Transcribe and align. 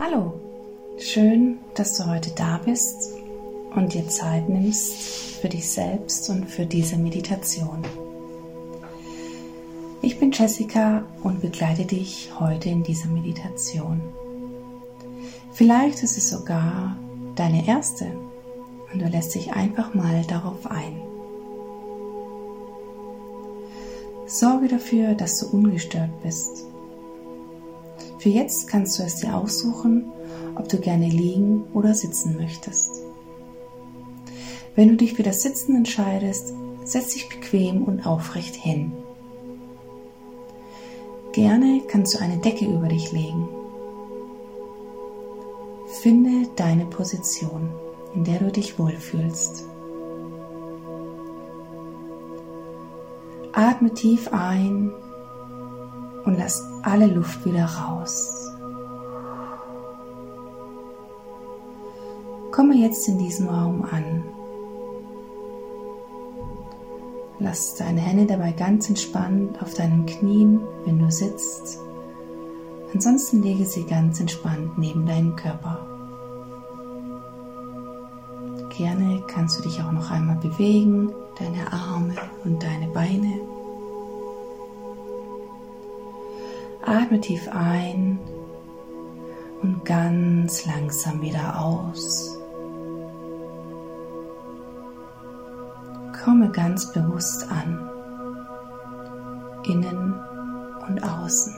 Hallo, 0.00 0.32
schön, 0.96 1.58
dass 1.74 1.98
du 1.98 2.06
heute 2.06 2.30
da 2.36 2.60
bist 2.64 3.14
und 3.74 3.94
dir 3.94 4.08
Zeit 4.08 4.48
nimmst 4.48 4.94
für 5.40 5.48
dich 5.48 5.68
selbst 5.68 6.30
und 6.30 6.48
für 6.48 6.66
diese 6.66 6.96
Meditation. 6.96 7.82
Ich 10.00 10.20
bin 10.20 10.30
Jessica 10.30 11.04
und 11.24 11.40
begleite 11.40 11.84
dich 11.84 12.30
heute 12.38 12.68
in 12.68 12.84
dieser 12.84 13.08
Meditation. 13.08 14.00
Vielleicht 15.52 16.04
ist 16.04 16.16
es 16.16 16.30
sogar 16.30 16.96
deine 17.34 17.66
erste 17.66 18.06
und 18.92 19.02
du 19.02 19.08
lässt 19.08 19.34
dich 19.34 19.52
einfach 19.52 19.94
mal 19.94 20.22
darauf 20.28 20.70
ein. 20.70 21.02
Sorge 24.28 24.68
dafür, 24.68 25.14
dass 25.14 25.40
du 25.40 25.46
ungestört 25.48 26.22
bist. 26.22 26.67
Für 28.28 28.34
jetzt 28.34 28.68
kannst 28.68 28.98
du 28.98 29.04
es 29.04 29.16
dir 29.16 29.34
aussuchen, 29.34 30.04
ob 30.54 30.68
du 30.68 30.76
gerne 30.78 31.08
liegen 31.08 31.62
oder 31.72 31.94
sitzen 31.94 32.36
möchtest. 32.36 32.90
Wenn 34.76 34.90
du 34.90 34.96
dich 34.96 35.14
für 35.14 35.22
das 35.22 35.40
Sitzen 35.40 35.74
entscheidest, 35.74 36.52
setz 36.84 37.14
dich 37.14 37.30
bequem 37.30 37.84
und 37.84 38.04
aufrecht 38.06 38.54
hin. 38.54 38.92
Gerne 41.32 41.80
kannst 41.88 42.14
du 42.14 42.18
eine 42.18 42.36
Decke 42.36 42.66
über 42.66 42.88
dich 42.88 43.12
legen. 43.12 43.48
Finde 46.02 46.50
deine 46.56 46.84
Position, 46.84 47.70
in 48.14 48.24
der 48.24 48.40
du 48.40 48.52
dich 48.52 48.78
wohlfühlst. 48.78 49.64
Atme 53.54 53.94
tief 53.94 54.28
ein 54.34 54.92
und 56.26 56.36
lass 56.36 56.62
alle 56.88 57.06
Luft 57.06 57.44
wieder 57.44 57.66
raus. 57.66 58.52
Komme 62.50 62.76
jetzt 62.76 63.06
in 63.08 63.18
diesem 63.18 63.48
Raum 63.48 63.84
an. 63.84 64.24
Lass 67.38 67.76
deine 67.76 68.00
Hände 68.00 68.26
dabei 68.26 68.52
ganz 68.52 68.88
entspannt 68.88 69.62
auf 69.62 69.74
deinen 69.74 70.06
Knien, 70.06 70.60
wenn 70.84 70.98
du 70.98 71.10
sitzt. 71.10 71.78
Ansonsten 72.92 73.42
lege 73.42 73.64
sie 73.64 73.84
ganz 73.84 74.18
entspannt 74.18 74.78
neben 74.78 75.06
deinen 75.06 75.36
Körper. 75.36 75.86
Gerne 78.76 79.22
kannst 79.28 79.58
du 79.58 79.62
dich 79.62 79.80
auch 79.82 79.92
noch 79.92 80.10
einmal 80.10 80.36
bewegen, 80.36 81.12
deine 81.38 81.72
Arme 81.72 82.14
und 82.44 82.62
deine 82.62 82.88
Beine. 82.88 83.57
Atme 86.88 87.20
tief 87.20 87.46
ein 87.52 88.18
und 89.60 89.84
ganz 89.84 90.64
langsam 90.64 91.20
wieder 91.20 91.60
aus. 91.60 92.38
Komme 96.24 96.50
ganz 96.50 96.90
bewusst 96.94 97.46
an, 97.50 97.90
innen 99.66 100.14
und 100.88 101.02
außen. 101.02 101.54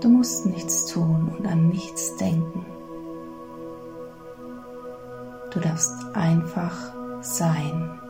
Du 0.00 0.08
musst 0.08 0.46
nichts 0.46 0.86
tun 0.86 1.32
und 1.38 1.46
an 1.46 1.68
nichts 1.68 2.16
denken. 2.16 2.66
Du 5.54 5.60
darfst 5.60 5.94
einfach 6.14 6.92
sein, 7.22 8.00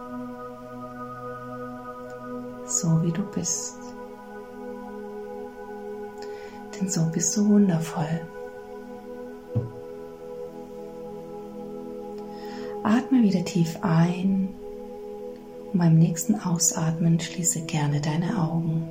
so 2.67 3.03
wie 3.03 3.13
du 3.13 3.23
bist. 3.35 3.77
Denn 6.75 6.89
so 6.89 7.05
bist 7.13 7.37
du 7.37 7.47
wundervoll. 7.47 8.23
Atme 12.83 13.23
wieder 13.23 13.45
tief 13.45 13.79
ein 13.83 14.49
und 15.71 15.79
beim 15.79 15.99
nächsten 15.99 16.41
Ausatmen 16.41 17.21
schließe 17.21 17.67
gerne 17.67 18.01
deine 18.01 18.39
Augen. 18.39 18.89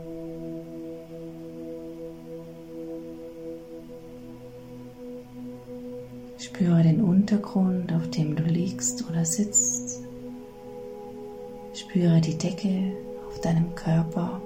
Spüre 6.44 6.84
den 6.84 7.02
Untergrund, 7.02 7.94
auf 7.94 8.10
dem 8.10 8.36
du 8.36 8.44
liegst 8.44 9.10
oder 9.10 9.24
sitzt. 9.24 10.02
Spüre 11.74 12.20
die 12.20 12.38
Decke 12.38 12.92
auf 13.30 13.40
deinem 13.40 13.74
Körper 13.76 14.42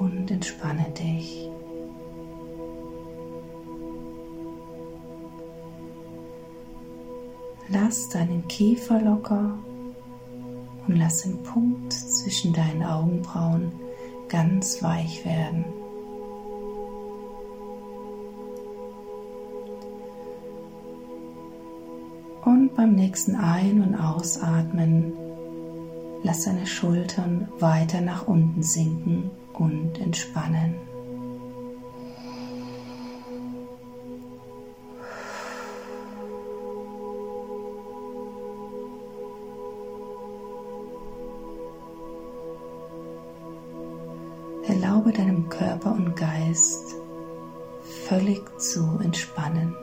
und 0.00 0.28
entspanne 0.28 0.86
dich. 0.90 1.48
Lass 7.68 8.08
deinen 8.08 8.48
Kiefer 8.48 9.00
locker 9.00 9.56
und 10.88 10.96
lass 10.96 11.22
den 11.22 11.40
Punkt 11.44 11.92
zwischen 11.92 12.52
deinen 12.52 12.82
Augenbrauen 12.82 13.70
ganz 14.28 14.82
weich 14.82 15.24
werden. 15.24 15.64
Beim 22.86 22.94
nächsten 22.94 23.34
Ein- 23.34 23.82
und 23.82 23.96
Ausatmen 23.96 25.12
lass 26.22 26.44
deine 26.44 26.68
Schultern 26.68 27.48
weiter 27.58 28.00
nach 28.00 28.28
unten 28.28 28.62
sinken 28.62 29.28
und 29.54 30.00
entspannen. 30.00 30.76
Erlaube 44.68 45.12
deinem 45.12 45.48
Körper 45.48 45.90
und 45.90 46.14
Geist 46.14 46.94
völlig 48.06 48.60
zu 48.60 49.00
entspannen. 49.02 49.74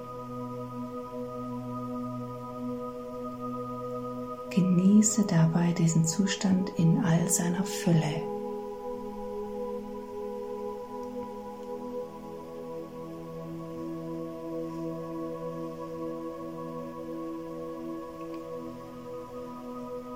Genieße 5.04 5.26
dabei 5.26 5.74
diesen 5.74 6.06
Zustand 6.06 6.72
in 6.78 7.04
all 7.04 7.28
seiner 7.28 7.66
Fülle. 7.66 8.22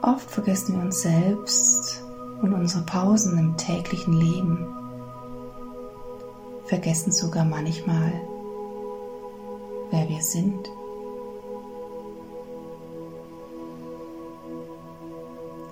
Oft 0.02 0.32
vergessen 0.32 0.78
wir 0.78 0.86
uns 0.86 1.02
selbst 1.02 2.02
und 2.42 2.54
unsere 2.54 2.86
Pausen 2.86 3.38
im 3.38 3.58
täglichen 3.58 4.14
Leben, 4.14 4.74
vergessen 6.64 7.12
sogar 7.12 7.44
manchmal, 7.44 8.14
wer 9.92 10.08
wir 10.08 10.22
sind. 10.22 10.77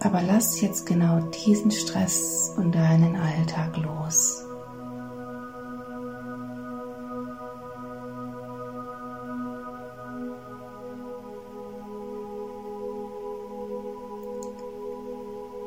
Aber 0.06 0.22
lass 0.22 0.62
jetzt 0.62 0.86
genau 0.86 1.20
diesen 1.20 1.72
Stress 1.72 2.54
und 2.58 2.76
deinen 2.76 3.16
Alltag 3.16 3.76
los. 3.78 4.46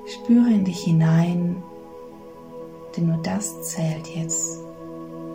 Spüre 0.06 0.50
in 0.50 0.64
dich 0.64 0.84
hinein, 0.84 1.60
denn 2.96 3.08
nur 3.08 3.20
das 3.24 3.60
zählt 3.62 4.06
jetzt, 4.06 4.60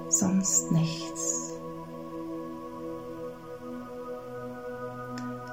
sonst 0.07 0.71
nichts. 0.71 1.51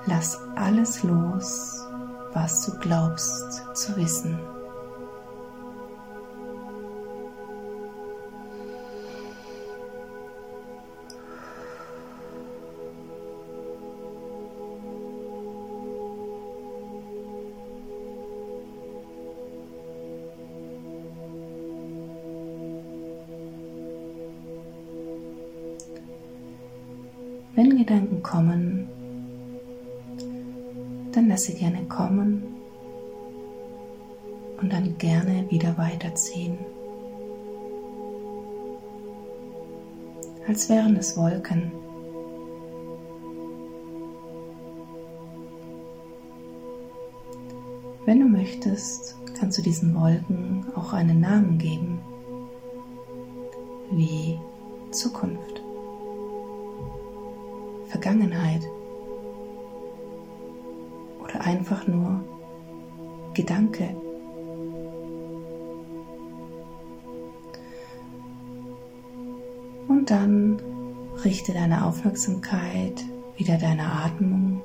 Lass 0.07 0.39
alles 0.55 1.03
los 1.03 1.90
was 2.33 2.67
du 2.67 2.79
glaubst 2.79 3.65
zu 3.75 3.97
wissen. 3.97 4.39
Wenn 27.57 27.77
Gedanken 27.77 28.23
kommen, 28.23 28.89
sie 31.45 31.55
gerne 31.55 31.85
kommen 31.85 32.43
und 34.61 34.73
dann 34.73 34.97
gerne 34.99 35.51
wieder 35.51 35.77
weiterziehen. 35.79 36.59
Als 40.47 40.69
wären 40.69 40.97
es 40.97 41.17
Wolken. 41.17 41.71
Wenn 48.05 48.21
du 48.21 48.27
möchtest, 48.27 49.15
kannst 49.39 49.59
du 49.59 49.63
diesen 49.63 49.95
Wolken 49.95 50.67
auch 50.75 50.93
einen 50.93 51.21
Namen 51.21 51.59
geben, 51.59 52.01
wie 53.93 54.39
Zukunft, 54.91 55.63
Vergangenheit 57.89 58.63
einfach 61.41 61.87
nur 61.87 62.25
Gedanke. 63.35 63.95
Und 69.89 70.11
dann 70.11 70.61
richte 71.25 71.53
deine 71.53 71.85
Aufmerksamkeit 71.85 73.05
wieder 73.37 73.59
deiner 73.59 74.05
Atmung 74.05 74.63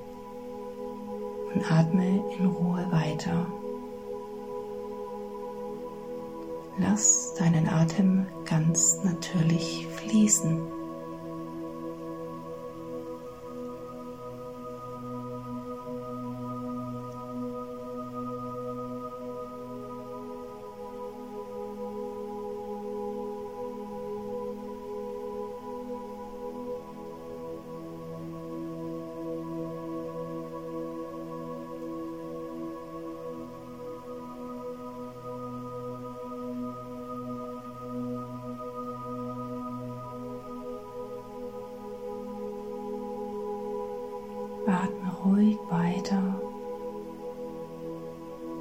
und 1.54 1.72
atme 1.72 2.24
in 2.38 2.46
Ruhe 2.46 2.86
weiter. 2.92 3.48
Lass 6.78 7.34
deinen 7.36 7.70
Atem 7.70 8.26
ganz 8.46 9.00
natürlich 9.04 9.88
fließen. 9.88 10.60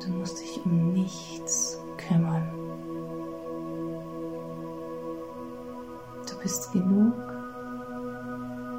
Du 0.04 0.10
musst 0.10 0.38
dich 0.38 0.60
um 0.66 0.92
nichts 0.92 1.78
kümmern. 1.96 2.46
Du 6.28 6.38
bist 6.42 6.72
genug, 6.72 7.14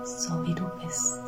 so 0.04 0.46
wie 0.46 0.54
du 0.54 0.70
bist. 0.84 1.20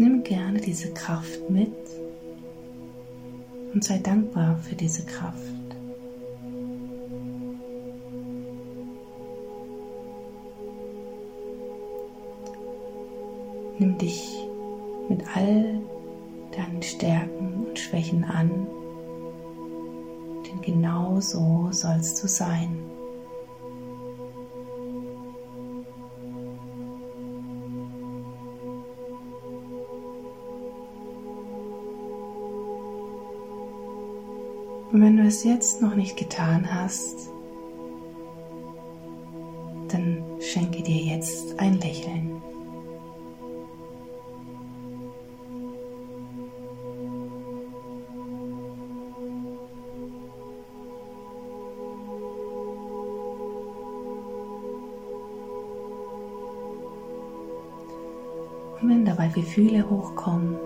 Nimm 0.00 0.22
gerne 0.22 0.60
diese 0.60 0.94
Kraft 0.94 1.50
mit 1.50 1.74
und 3.74 3.82
sei 3.82 3.98
dankbar 3.98 4.56
für 4.58 4.76
diese 4.76 5.04
Kraft. 5.04 5.34
Nimm 13.80 13.98
dich 13.98 14.46
mit 15.08 15.20
all 15.34 15.80
deinen 16.56 16.82
Stärken 16.82 17.66
und 17.66 17.76
Schwächen 17.76 18.22
an, 18.22 18.68
denn 20.46 20.62
genau 20.62 21.18
so 21.18 21.70
sollst 21.72 22.22
du 22.22 22.28
sein. 22.28 22.97
Und 34.90 35.02
wenn 35.02 35.18
du 35.18 35.24
es 35.24 35.44
jetzt 35.44 35.82
noch 35.82 35.94
nicht 35.94 36.16
getan 36.16 36.66
hast, 36.72 37.30
dann 39.88 40.24
schenke 40.40 40.82
dir 40.82 40.96
jetzt 40.96 41.60
ein 41.60 41.78
Lächeln. 41.78 42.40
Und 58.80 58.88
wenn 58.88 59.04
dabei 59.04 59.28
Gefühle 59.28 59.88
hochkommen, 59.88 60.56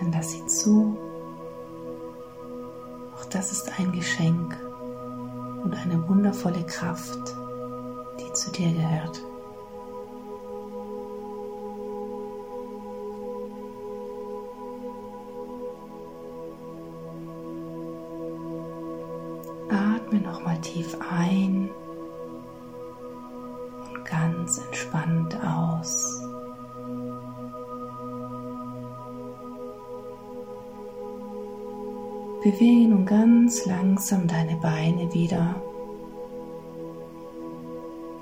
dann 0.00 0.10
lass 0.10 0.32
sie 0.32 0.44
zu 0.46 0.96
das 3.34 3.50
ist 3.50 3.78
ein 3.78 3.92
Geschenk 3.92 4.56
und 5.64 5.74
eine 5.74 6.06
wundervolle 6.08 6.64
Kraft, 6.64 7.34
die 8.20 8.32
zu 8.34 8.50
dir 8.50 8.70
gehört. 8.72 9.22
Atme 19.70 20.20
nochmal 20.20 20.60
tief 20.60 20.94
ein 21.00 21.70
Bewege 32.42 32.88
nun 32.88 33.06
ganz 33.06 33.66
langsam 33.66 34.26
deine 34.26 34.56
Beine 34.56 35.14
wieder, 35.14 35.54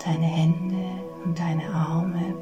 deine 0.04 0.26
Hände 0.26 0.84
und 1.24 1.38
deine 1.38 1.64
Arme. 1.72 2.34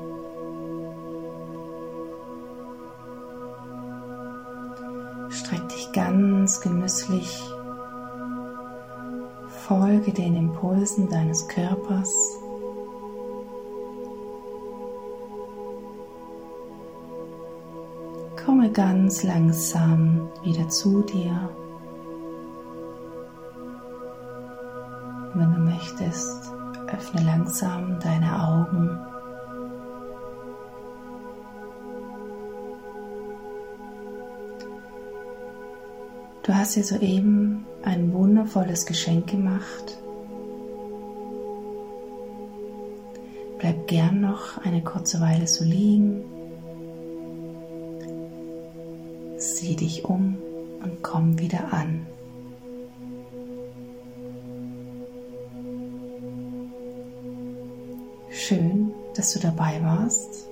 Streck 5.31 5.69
dich 5.69 5.93
ganz 5.93 6.61
genüsslich, 6.61 7.41
folge 9.69 10.13
den 10.13 10.35
Impulsen 10.35 11.09
deines 11.09 11.47
Körpers. 11.47 12.41
Komme 18.45 18.73
ganz 18.73 19.23
langsam 19.23 20.29
wieder 20.43 20.69
zu 20.69 21.03
dir. 21.03 21.49
Du 36.49 36.57
hast 36.57 36.77
dir 36.77 36.83
soeben 36.83 37.67
ein 37.83 38.11
wundervolles 38.15 38.87
Geschenk 38.87 39.27
gemacht. 39.27 39.99
Bleib 43.59 43.87
gern 43.87 44.23
noch 44.23 44.57
eine 44.57 44.83
kurze 44.83 45.21
Weile 45.21 45.47
so 45.47 45.63
liegen. 45.63 46.25
Sieh 49.37 49.77
dich 49.77 50.07
um 50.07 50.39
und 50.83 51.03
komm 51.03 51.39
wieder 51.39 51.71
an. 51.71 52.07
Schön, 58.31 58.95
dass 59.15 59.35
du 59.35 59.39
dabei 59.39 59.83
warst. 59.85 60.49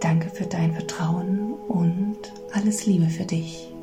Danke 0.00 0.30
für 0.30 0.46
dein 0.46 0.72
Vertrauen 0.72 1.52
und 1.68 2.16
alles 2.54 2.86
Liebe 2.86 3.10
für 3.10 3.26
dich. 3.26 3.75